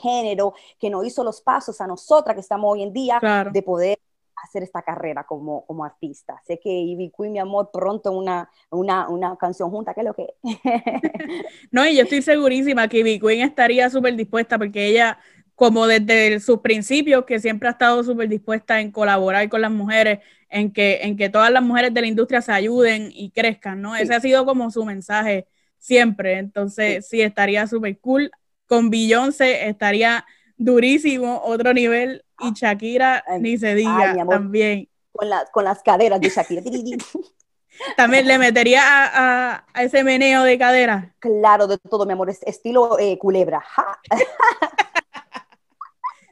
género, 0.00 0.54
que 0.78 0.88
nos 0.88 1.04
hizo 1.06 1.22
los 1.22 1.42
pasos 1.42 1.80
a 1.82 1.86
nosotras 1.86 2.34
que 2.34 2.40
estamos 2.40 2.72
hoy 2.72 2.82
en 2.82 2.92
día 2.94 3.18
Claro. 3.20 3.50
de 3.52 3.62
poder 3.62 3.98
hacer 4.44 4.62
esta 4.62 4.82
carrera 4.82 5.24
como, 5.24 5.64
como 5.66 5.84
artista. 5.84 6.40
Sé 6.46 6.60
que 6.62 6.70
Queen, 7.16 7.32
mi 7.32 7.38
amor, 7.38 7.70
pronto 7.72 8.12
una, 8.12 8.48
una, 8.70 9.08
una 9.08 9.36
canción 9.36 9.70
junta, 9.70 9.94
¿qué 9.94 10.00
es 10.00 10.06
lo 10.06 10.14
que? 10.14 10.34
No, 11.70 11.86
y 11.86 11.96
yo 11.96 12.02
estoy 12.02 12.22
segurísima 12.22 12.88
que 12.88 13.02
Queen 13.18 13.40
estaría 13.40 13.90
súper 13.90 14.14
dispuesta 14.16 14.58
porque 14.58 14.86
ella, 14.86 15.18
como 15.54 15.86
desde 15.86 16.40
sus 16.40 16.60
principios, 16.60 17.24
que 17.24 17.40
siempre 17.40 17.68
ha 17.68 17.72
estado 17.72 18.04
súper 18.04 18.28
dispuesta 18.28 18.80
en 18.80 18.92
colaborar 18.92 19.48
con 19.48 19.60
las 19.62 19.70
mujeres, 19.70 20.20
en 20.48 20.72
que, 20.72 21.00
en 21.02 21.16
que 21.16 21.28
todas 21.30 21.50
las 21.50 21.62
mujeres 21.62 21.92
de 21.92 22.00
la 22.00 22.06
industria 22.06 22.42
se 22.42 22.52
ayuden 22.52 23.10
y 23.12 23.30
crezcan, 23.30 23.80
¿no? 23.80 23.94
Sí. 23.94 24.02
Ese 24.02 24.14
ha 24.14 24.20
sido 24.20 24.44
como 24.44 24.70
su 24.70 24.84
mensaje 24.84 25.46
siempre. 25.78 26.38
Entonces, 26.38 27.08
sí, 27.08 27.20
estaría 27.22 27.66
súper 27.66 27.98
cool. 27.98 28.30
Con 28.66 28.90
Beyoncé 28.90 29.68
estaría 29.68 30.24
durísimo, 30.56 31.40
otro 31.44 31.72
nivel. 31.74 32.24
Y 32.40 32.52
Shakira, 32.52 33.22
Ay, 33.26 33.40
ni 33.40 33.58
se 33.58 33.74
diga, 33.74 34.12
amor. 34.12 34.34
también. 34.36 34.88
Con, 35.12 35.28
la- 35.30 35.46
con 35.52 35.64
las 35.64 35.82
caderas 35.82 36.20
de 36.20 36.28
Shakira. 36.28 36.62
También 37.96 38.28
le 38.28 38.38
metería 38.38 38.82
a, 38.82 39.06
a- 39.54 39.64
a 39.72 39.82
ese 39.82 40.04
meneo 40.04 40.44
de 40.44 40.56
cadera. 40.58 41.12
claro, 41.18 41.66
de 41.66 41.76
todo, 41.78 42.06
mi 42.06 42.12
amor. 42.12 42.30
es 42.30 42.40
estilo 42.44 42.98
eh, 42.98 43.18
culebra. 43.18 43.60
Ja. 43.60 43.98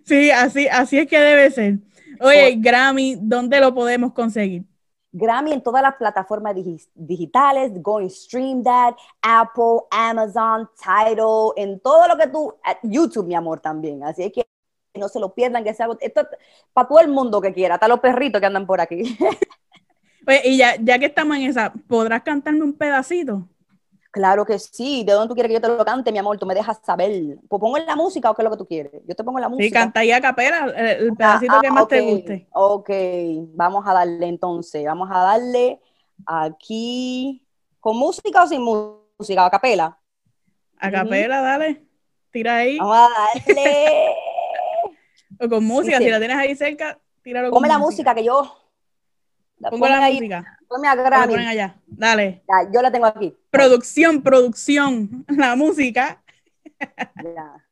Sí, 0.04 0.30
así, 0.32 0.66
así 0.68 0.98
es 0.98 1.06
que 1.08 1.18
debe 1.18 1.50
ser. 1.50 1.78
Oye, 2.20 2.56
Grammy, 2.58 3.16
¿dónde 3.20 3.60
lo 3.60 3.72
podemos 3.72 4.12
conseguir? 4.12 4.64
Grammy 5.12 5.52
en 5.52 5.62
todas 5.62 5.82
las 5.82 5.94
plataformas 5.96 6.54
digi- 6.54 6.88
digitales, 6.94 7.70
Going 7.82 8.08
Stream 8.08 8.62
That, 8.64 8.94
Apple, 9.20 9.80
Amazon, 9.90 10.68
Tidal, 10.82 11.52
en 11.56 11.78
todo 11.80 12.08
lo 12.08 12.16
que 12.16 12.28
tú, 12.28 12.54
YouTube, 12.82 13.26
mi 13.26 13.34
amor, 13.34 13.60
también. 13.60 14.02
Así 14.04 14.30
que 14.32 14.46
no 14.94 15.08
se 15.08 15.20
lo 15.20 15.34
pierdan, 15.34 15.64
que 15.64 15.74
sea 15.74 15.88
esto 16.00 16.26
para 16.72 16.88
todo 16.88 17.00
el 17.00 17.08
mundo 17.08 17.40
que 17.40 17.52
quiera, 17.52 17.74
hasta 17.74 17.88
los 17.88 18.00
perritos 18.00 18.40
que 18.40 18.46
andan 18.46 18.66
por 18.66 18.80
aquí. 18.80 19.16
Oye, 20.26 20.40
y 20.44 20.56
ya, 20.56 20.76
ya 20.80 20.98
que 20.98 21.06
estamos 21.06 21.36
en 21.36 21.44
esa, 21.44 21.72
¿podrás 21.88 22.22
cantarme 22.22 22.62
un 22.62 22.72
pedacito? 22.72 23.48
Claro 24.12 24.44
que 24.44 24.58
sí, 24.60 25.02
¿de 25.04 25.12
dónde 25.14 25.28
tú 25.28 25.34
quieres 25.34 25.48
que 25.48 25.54
yo 25.54 25.60
te 25.60 25.68
lo 25.68 25.84
cante, 25.84 26.12
mi 26.12 26.18
amor? 26.18 26.38
Tú 26.38 26.46
me 26.46 26.54
dejas 26.54 26.78
saber. 26.84 27.38
Pues 27.48 27.60
pongo 27.60 27.78
en 27.78 27.86
la 27.86 27.96
música 27.96 28.30
o 28.30 28.34
qué 28.34 28.42
es 28.42 28.44
lo 28.44 28.50
que 28.50 28.56
tú 28.58 28.66
quieres. 28.66 28.92
Yo 29.08 29.16
te 29.16 29.24
pongo 29.24 29.38
en 29.38 29.42
la 29.42 29.48
música. 29.48 29.64
Sí, 29.64 29.72
canta 29.72 30.00
ahí 30.00 30.12
a 30.12 30.20
capela, 30.20 30.66
el, 30.76 31.06
el 31.06 31.16
pedacito 31.16 31.54
Ah, 31.56 31.60
que 31.60 31.66
ah, 31.66 31.72
más 31.72 31.88
te 31.88 32.00
guste. 32.02 32.48
Ok, 32.52 32.90
vamos 33.54 33.84
a 33.88 33.94
darle 33.94 34.28
entonces, 34.28 34.84
vamos 34.84 35.08
a 35.10 35.18
darle 35.18 35.80
aquí, 36.26 37.44
¿con 37.80 37.96
música 37.96 38.44
o 38.44 38.46
sin 38.46 38.62
música? 38.62 39.46
¿A 39.46 39.50
capela? 39.50 39.98
A 40.78 40.90
capela, 40.90 41.40
dale. 41.40 41.84
Tira 42.30 42.56
ahí. 42.56 42.78
Vamos 42.78 42.96
a 42.96 43.08
darle. 43.44 44.14
O 45.40 45.48
con 45.48 45.64
música, 45.64 45.98
sí. 45.98 46.04
si 46.04 46.10
la 46.10 46.18
tienes 46.18 46.36
ahí 46.36 46.54
cerca, 46.54 47.00
tíralo 47.22 47.50
con 47.50 47.56
Ponme 47.56 47.66
la 47.66 47.78
música 47.78 48.14
que 48.14 48.22
yo. 48.22 48.61
Pongo 49.70 49.88
la 49.88 50.04
ahí, 50.04 50.14
música. 50.14 50.58
Ponme 50.68 50.88
a 50.88 50.94
Grammy. 50.94 51.32
ponen 51.32 51.48
allá. 51.48 51.76
Dale. 51.86 52.42
Ya, 52.48 52.70
yo 52.72 52.82
la 52.82 52.90
tengo 52.90 53.06
aquí. 53.06 53.36
Producción, 53.50 54.22
producción. 54.22 55.24
La 55.36 55.54
música. 55.56 56.22
Ya. 57.22 57.66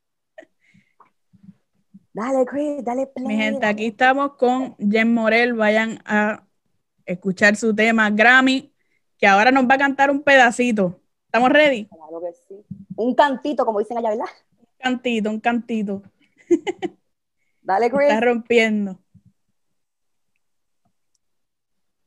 Dale, 2.12 2.44
Chris, 2.44 2.85
dale 2.85 3.06
play. 3.06 3.26
Mi 3.26 3.37
gente, 3.37 3.66
aquí 3.66 3.87
estamos 3.87 4.35
con 4.35 4.76
Jen 4.78 5.14
Morel. 5.14 5.54
Vayan 5.54 6.00
a 6.04 6.44
escuchar 7.06 7.56
su 7.56 7.75
tema 7.75 8.11
Grammy, 8.11 8.73
que 9.18 9.26
ahora 9.26 9.50
nos 9.50 9.64
va 9.64 9.75
a 9.75 9.78
cantar 9.78 10.11
un 10.11 10.23
pedacito. 10.23 11.00
¿Estamos 11.26 11.50
ready? 11.50 11.87
Claro 11.87 12.20
que 12.20 12.32
sí. 12.49 12.64
Un 12.97 13.14
cantito, 13.14 13.64
como 13.64 13.78
dicen 13.78 13.99
allá, 13.99 14.11
¿verdad? 14.11 14.26
Un 14.59 14.66
cantito, 14.78 15.30
un 15.30 15.40
cantito. 15.40 16.02
Dale, 17.62 17.90
Chris. 17.90 18.09
Está 18.09 18.20
rompiendo. 18.20 19.00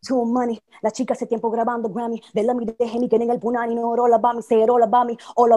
Too 0.06 0.26
money. 0.26 0.60
La 0.82 0.92
chica 0.92 1.14
hace 1.14 1.26
tiempo 1.28 1.50
grabando 1.50 1.90
Grammy. 1.90 2.22
De 2.34 2.44
la 2.44 2.54
mi 2.54 2.66
de 2.66 2.76
Henny, 2.80 3.08
que 3.08 3.16
en 3.16 3.30
el 3.30 3.40
punani. 3.40 3.74
No, 3.74 3.94
all 3.94 4.14
about 4.14 4.36
me, 4.36 4.42
say 4.42 4.62
it 4.62 4.70
all 4.70 4.84
about. 4.84 5.10
All 5.38 5.50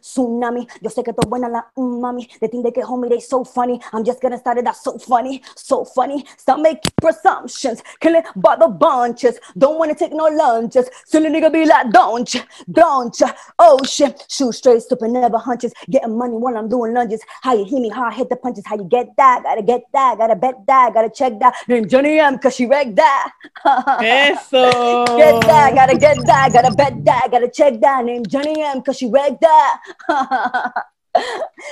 tsunami. 0.00 0.68
Yo 0.82 0.90
sé 0.90 1.02
que 1.02 1.12
todo 1.12 1.28
buena 1.28 1.48
la 1.48 1.66
mm, 1.74 2.00
mami. 2.00 2.28
The 2.40 2.48
thing 2.48 2.62
they 2.62 2.70
get 2.70 2.84
homie, 2.84 3.08
they 3.08 3.20
so 3.20 3.44
funny. 3.44 3.80
I'm 3.92 4.04
just 4.04 4.20
gonna 4.20 4.36
start 4.36 4.58
it 4.58 4.64
that's 4.64 4.82
so 4.82 4.98
funny. 4.98 5.42
So 5.56 5.84
funny. 5.84 6.24
Stop 6.36 6.60
making 6.60 6.92
presumptions. 7.00 7.82
Kill 8.00 8.16
it 8.16 8.26
by 8.36 8.56
the 8.56 8.68
bunches. 8.68 9.38
Don't 9.56 9.78
wanna 9.78 9.94
take 9.94 10.12
no 10.12 10.26
lunches. 10.26 10.88
Silly 11.06 11.30
nigga 11.30 11.50
be 11.50 11.64
like, 11.64 11.90
don't 11.90 12.32
ya, 12.32 12.42
don't 12.70 13.18
ya. 13.18 13.32
Oh 13.58 13.78
shit. 13.84 14.26
Shoot 14.28 14.52
straight, 14.52 14.82
stupid, 14.82 15.10
never 15.10 15.38
hunches. 15.38 15.72
Getting 15.90 16.18
money 16.18 16.34
while 16.34 16.58
I'm 16.58 16.68
doing 16.68 16.92
lunges. 16.92 17.22
How 17.42 17.54
you 17.54 17.64
hear 17.64 17.80
me, 17.80 17.88
how 17.88 18.04
I 18.04 18.12
hit 18.12 18.28
the 18.28 18.36
punches. 18.36 18.64
How 18.66 18.76
you 18.76 18.84
get 18.84 19.08
that? 19.16 19.42
Gotta 19.44 19.62
get 19.62 19.82
that. 19.94 20.18
Gotta 20.18 20.36
bet 20.36 20.66
that. 20.66 20.92
Gotta 20.92 21.10
check 21.10 21.38
that. 21.40 21.54
Then 21.66 21.88
Johnny 21.88 22.18
M, 22.18 22.38
cause 22.38 22.54
she 22.54 22.66
wrecked 22.66 22.96
that. 22.96 23.32
Eso. 24.00 25.04
Get 25.16 25.40
that, 25.46 25.74
gotta 25.74 25.96
get 25.96 26.18
that, 26.26 26.52
gotta 26.52 26.74
bet 26.74 27.04
that, 27.04 27.30
gotta 27.30 27.50
check 27.50 27.80
that. 27.80 28.04
Name 28.04 28.24
Johnny 28.26 28.62
M, 28.62 28.82
cause 28.82 28.96
she 28.96 29.06
wrecked 29.06 29.40
that. 29.40 29.80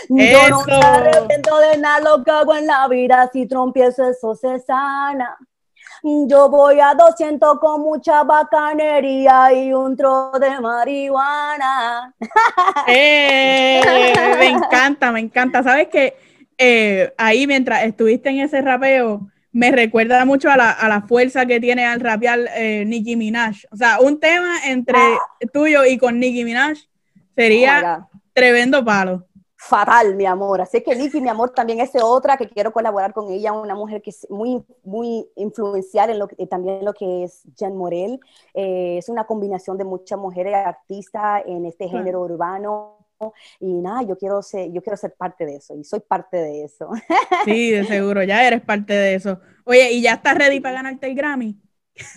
Yo 0.09 0.49
no 0.49 0.64
me 0.64 0.75
arrepiento 0.75 1.59
de 1.59 1.76
nada 1.79 2.00
lo 2.00 2.23
que 2.23 2.31
hago 2.31 2.55
en 2.55 2.67
la 2.67 2.87
vida, 2.88 3.29
si 3.33 3.47
trompiezo 3.47 4.09
eso 4.09 4.35
se 4.35 4.61
sana. 4.61 5.37
Yo 6.05 6.49
voy 6.49 6.81
a 6.81 6.95
200 6.95 7.61
con 7.61 7.81
mucha 7.81 8.25
bacanería 8.25 9.52
y 9.52 9.73
un 9.73 9.97
tro 9.97 10.33
de 10.33 10.61
marihuana. 10.61 12.14
Eh, 12.88 13.81
me 14.38 14.49
encanta, 14.49 15.12
me 15.12 15.21
encanta. 15.21 15.62
Sabes 15.62 15.88
que 15.88 16.17
eh, 16.59 17.12
ahí 17.17 17.47
mientras 17.47 17.85
estuviste 17.85 18.31
en 18.31 18.41
ese 18.41 18.61
rapeo, 18.61 19.29
me 19.52 19.71
recuerda 19.71 20.25
mucho 20.25 20.50
a 20.50 20.56
la, 20.56 20.71
a 20.71 20.88
la 20.88 21.02
fuerza 21.02 21.47
que 21.47 21.61
tiene 21.61 21.85
al 21.85 22.00
rapear 22.00 22.40
eh, 22.56 22.85
Nicki 22.87 23.16
Minaj. 23.16 23.64
O 23.71 23.76
sea, 23.76 24.00
un 24.00 24.18
tema 24.18 24.56
entre 24.66 24.99
tuyo 25.52 25.85
y 25.85 25.99
con 25.99 26.18
Nicki 26.18 26.44
Minaj 26.44 26.78
Oh 27.35 27.35
sería 27.37 27.80
God. 27.80 28.21
tremendo 28.35 28.85
palo. 28.85 29.26
fatal, 29.56 30.16
mi 30.16 30.26
amor. 30.26 30.61
Así 30.61 30.82
que 30.82 30.94
Nicky, 30.97 31.21
mi 31.21 31.28
amor, 31.28 31.50
también 31.50 31.80
es 31.80 31.90
otra 32.02 32.37
que 32.37 32.49
quiero 32.49 32.73
colaborar 32.73 33.12
con 33.12 33.30
ella, 33.30 33.52
una 33.52 33.75
mujer 33.75 34.02
que 34.02 34.11
es 34.11 34.26
muy, 34.28 34.62
muy 34.82 35.26
influencial 35.37 36.11
en 36.11 36.18
lo 36.18 36.28
que, 36.28 36.47
también 36.47 36.85
lo 36.85 36.92
que 36.92 37.25
es 37.25 37.42
Jen 37.56 37.76
Morel. 37.76 38.21
Eh, 38.54 38.97
es 38.99 39.09
una 39.09 39.25
combinación 39.25 39.78
de 39.78 39.85
muchas 39.85 40.18
mujeres 40.18 40.54
artistas 40.54 41.42
en 41.47 41.64
este 41.66 41.88
género 41.88 42.21
urbano. 42.23 43.01
Y 43.61 43.81
nada, 43.81 44.02
yo 44.02 44.17
quiero 44.17 44.43
ser, 44.43 44.73
yo 44.73 44.83
quiero 44.83 44.97
ser 44.97 45.14
parte 45.14 45.47
de 45.47 45.57
eso 45.57 45.76
y 45.76 45.85
soy 45.85 46.00
parte 46.00 46.37
de 46.37 46.64
eso. 46.64 46.91
Sí, 47.45 47.71
de 47.71 47.85
seguro, 47.85 48.23
ya 48.23 48.47
eres 48.47 48.62
parte 48.62 48.93
de 48.93 49.14
eso. 49.14 49.41
Oye, 49.64 49.93
¿y 49.93 50.02
ya 50.02 50.14
estás 50.14 50.37
ready 50.37 50.61
para 50.61 50.76
ganarte 50.76 51.07
el 51.07 51.14
Grammy? 51.14 51.61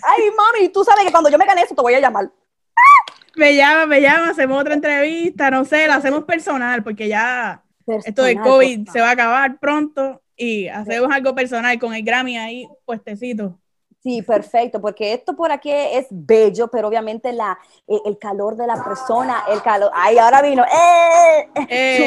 Ay, 0.02 0.22
mami, 0.36 0.68
tú 0.68 0.84
sabes 0.84 1.04
que 1.04 1.10
cuando 1.10 1.30
yo 1.30 1.38
me 1.38 1.46
gane 1.46 1.62
eso 1.62 1.74
te 1.74 1.82
voy 1.82 1.94
a 1.94 2.00
llamar. 2.00 2.30
Me 3.36 3.54
llama, 3.54 3.86
me 3.86 4.00
llama, 4.00 4.30
hacemos 4.30 4.60
otra 4.60 4.74
entrevista, 4.74 5.50
no 5.50 5.64
sé, 5.64 5.86
la 5.86 5.96
hacemos 5.96 6.24
personal, 6.24 6.82
porque 6.82 7.08
ya 7.08 7.62
esto 8.04 8.22
del 8.22 8.40
COVID 8.40 8.88
se 8.88 9.00
va 9.00 9.10
a 9.10 9.12
acabar 9.12 9.58
pronto 9.58 10.22
y 10.36 10.68
hacemos 10.68 11.10
algo 11.12 11.34
personal 11.34 11.78
con 11.78 11.94
el 11.94 12.02
Grammy 12.02 12.38
ahí 12.38 12.68
puestecito. 12.84 13.60
Sí, 14.06 14.22
perfecto, 14.22 14.80
porque 14.80 15.14
esto 15.14 15.34
por 15.34 15.50
aquí 15.50 15.68
es 15.72 16.06
bello, 16.10 16.68
pero 16.68 16.86
obviamente 16.86 17.32
la, 17.32 17.58
eh, 17.88 17.98
el 18.04 18.18
calor 18.18 18.54
de 18.56 18.64
la 18.64 18.80
persona, 18.84 19.42
el 19.50 19.60
calor, 19.62 19.90
ay, 19.92 20.16
ahora 20.16 20.42
vino, 20.42 20.62
¡eh! 20.62 21.48
Eh, 21.68 21.98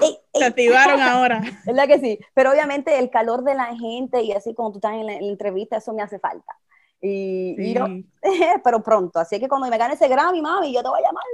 ey, 0.00 0.16
Se 0.32 0.44
activaron 0.46 0.98
ahora. 1.02 1.42
¿Verdad 1.66 1.86
que 1.86 1.98
sí? 1.98 2.18
Pero 2.32 2.50
obviamente 2.50 2.98
el 2.98 3.10
calor 3.10 3.44
de 3.44 3.54
la 3.54 3.76
gente 3.76 4.22
y 4.22 4.32
así 4.32 4.54
cuando 4.54 4.72
tú 4.72 4.78
estás 4.78 4.94
en 4.94 5.04
la, 5.04 5.12
en 5.12 5.26
la 5.26 5.32
entrevista, 5.32 5.76
eso 5.76 5.92
me 5.92 6.00
hace 6.00 6.18
falta. 6.18 6.56
Y, 7.02 7.56
y 7.60 7.74
Sí. 7.74 7.74
yo, 7.74 7.84
pero 8.64 8.82
pronto, 8.82 9.18
así 9.18 9.38
que 9.38 9.48
cuando 9.48 9.68
me 9.68 9.76
gane 9.76 9.94
ese 9.94 10.08
Grammy, 10.08 10.40
mami, 10.40 10.72
yo 10.72 10.82
te 10.82 10.88
voy 10.88 11.00
a 11.00 11.08
llamar. 11.08 11.24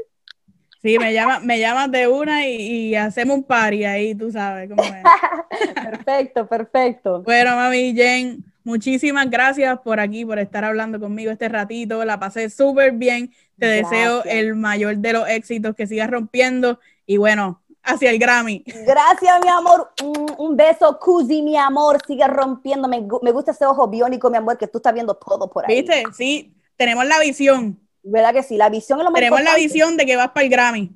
Sí, 0.82 0.98
me 0.98 1.14
llama, 1.14 1.38
me 1.38 1.60
llamas 1.60 1.90
de 1.92 2.08
una 2.08 2.46
y, 2.46 2.56
y 2.56 2.94
hacemos 2.96 3.36
un 3.36 3.44
party 3.44 3.84
ahí, 3.84 4.14
tú 4.14 4.32
sabes 4.32 4.68
cómo 4.68 4.82
es. 4.82 5.04
Perfecto, 5.84 6.46
perfecto. 6.46 7.22
Bueno, 7.22 7.56
mami 7.56 7.94
Jen, 7.94 8.44
muchísimas 8.64 9.30
gracias 9.30 9.78
por 9.80 10.00
aquí, 10.00 10.24
por 10.24 10.38
estar 10.38 10.64
hablando 10.64 10.98
conmigo 10.98 11.30
este 11.30 11.48
ratito. 11.48 12.04
La 12.04 12.18
pasé 12.18 12.50
súper 12.50 12.92
bien. 12.92 13.32
Te 13.58 13.66
deseo 13.66 14.24
el 14.24 14.56
mayor 14.56 14.96
de 14.96 15.12
los 15.12 15.28
éxitos, 15.28 15.76
que 15.76 15.86
sigas 15.86 16.10
rompiendo 16.10 16.80
y 17.06 17.18
bueno, 17.18 17.62
hacia 17.84 18.10
el 18.10 18.18
Grammy. 18.18 18.64
Gracias, 18.66 19.40
mi 19.42 19.48
amor. 19.48 19.92
Un, 20.02 20.34
un 20.38 20.56
beso, 20.56 20.98
Cusi, 20.98 21.42
mi 21.42 21.56
amor. 21.56 21.98
Sigue 22.06 22.26
rompiendo. 22.26 22.88
Me, 22.88 23.06
me 23.22 23.30
gusta 23.30 23.52
ese 23.52 23.66
ojo 23.66 23.86
biónico, 23.88 24.30
mi 24.30 24.38
amor, 24.38 24.58
que 24.58 24.66
tú 24.66 24.78
estás 24.78 24.94
viendo 24.94 25.14
todo 25.14 25.48
por 25.48 25.64
ahí. 25.68 25.82
¿Viste? 25.82 26.02
Sí, 26.12 26.54
tenemos 26.76 27.06
la 27.06 27.20
visión. 27.20 27.78
¿Verdad 28.02 28.34
que 28.34 28.42
sí? 28.42 28.56
La 28.56 28.68
visión 28.68 28.98
es 28.98 29.04
lo 29.04 29.10
más 29.10 29.18
Tenemos 29.18 29.42
la 29.42 29.54
visión 29.54 29.96
de 29.96 30.04
que 30.04 30.16
vas 30.16 30.28
para 30.28 30.44
el 30.44 30.50
Grammy. 30.50 30.92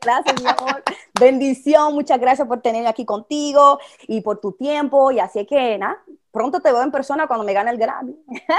Gracias, 0.00 0.40
mi 0.40 0.48
amor. 0.48 0.82
Bendición. 1.18 1.94
Muchas 1.94 2.20
gracias 2.20 2.46
por 2.46 2.60
tenerme 2.60 2.88
aquí 2.88 3.04
contigo 3.04 3.78
y 4.06 4.20
por 4.20 4.40
tu 4.40 4.52
tiempo. 4.52 5.10
Y 5.10 5.20
así 5.20 5.44
que, 5.46 5.78
nada, 5.78 5.98
pronto 6.30 6.60
te 6.60 6.72
veo 6.72 6.82
en 6.82 6.90
persona 6.90 7.26
cuando 7.26 7.44
me 7.44 7.52
gane 7.52 7.70
el 7.70 7.78
Grammy. 7.78 8.16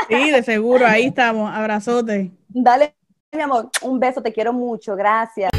Sí, 0.08 0.32
de 0.32 0.44
seguro, 0.44 0.86
ahí 0.86 1.08
estamos. 1.08 1.50
Abrazote. 1.54 2.32
Dale, 2.50 2.96
mi 3.32 3.42
amor. 3.42 3.70
Un 3.82 4.00
beso. 4.00 4.22
Te 4.22 4.34
quiero 4.34 4.54
mucho. 4.54 4.96
Gracias. 4.96 5.52